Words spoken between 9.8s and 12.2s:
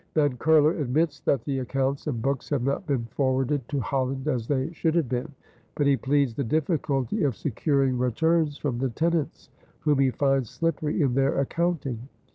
whom he finds slippery in their accounting.